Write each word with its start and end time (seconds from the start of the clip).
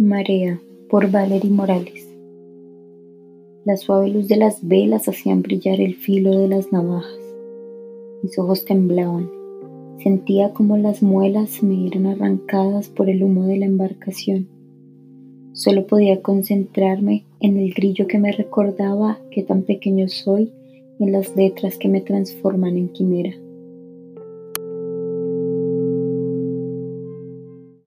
Marea 0.00 0.60
por 0.88 1.10
Valery 1.10 1.50
Morales. 1.50 2.08
La 3.64 3.76
suave 3.76 4.08
luz 4.08 4.28
de 4.28 4.36
las 4.36 4.64
velas 4.64 5.08
hacían 5.08 5.42
brillar 5.42 5.80
el 5.80 5.96
filo 5.96 6.38
de 6.38 6.46
las 6.46 6.70
navajas. 6.70 7.18
Mis 8.22 8.38
ojos 8.38 8.64
temblaban. 8.64 9.28
Sentía 10.00 10.52
como 10.52 10.76
las 10.76 11.02
muelas 11.02 11.64
me 11.64 11.88
eran 11.88 12.06
arrancadas 12.06 12.88
por 12.88 13.10
el 13.10 13.24
humo 13.24 13.46
de 13.46 13.56
la 13.56 13.66
embarcación. 13.66 14.46
Solo 15.52 15.88
podía 15.88 16.22
concentrarme 16.22 17.24
en 17.40 17.56
el 17.56 17.74
grillo 17.74 18.06
que 18.06 18.20
me 18.20 18.30
recordaba 18.30 19.18
que 19.32 19.42
tan 19.42 19.62
pequeño 19.62 20.06
soy 20.06 20.52
y 21.00 21.04
en 21.04 21.10
las 21.10 21.34
letras 21.34 21.76
que 21.76 21.88
me 21.88 22.02
transforman 22.02 22.76
en 22.76 22.88
quimera. 22.90 23.34